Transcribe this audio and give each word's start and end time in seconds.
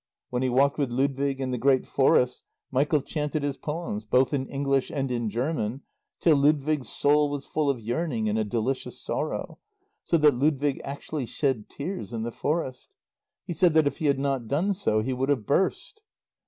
When 0.31 0.41
he 0.41 0.49
walked 0.49 0.79
with 0.79 0.89
Ludwig 0.89 1.39
in 1.39 1.51
the 1.51 1.59
great 1.59 1.85
forests 1.85 2.43
Michael 2.71 3.03
chanted 3.03 3.43
his 3.43 3.55
poems, 3.55 4.03
both 4.03 4.33
in 4.33 4.47
English 4.47 4.89
and 4.89 5.11
in 5.11 5.29
German, 5.29 5.83
till 6.19 6.37
Ludwig's 6.37 6.89
soul 6.89 7.29
was 7.29 7.45
full 7.45 7.69
of 7.69 7.79
yearning 7.79 8.27
and 8.27 8.39
a 8.39 8.43
delicious 8.43 8.99
sorrow, 8.99 9.59
so 10.03 10.17
that 10.17 10.33
Ludwig 10.33 10.81
actually 10.83 11.27
shed 11.27 11.69
tears 11.69 12.13
in 12.13 12.23
the 12.23 12.31
forest. 12.31 12.95
He 13.45 13.53
said 13.53 13.75
that 13.75 13.85
if 13.85 13.97
he 13.97 14.07
had 14.07 14.17
not 14.19 14.47
done 14.47 14.73
so 14.73 15.01
he 15.01 15.13
would 15.13 15.29
have 15.29 15.45
burst. 15.45 16.01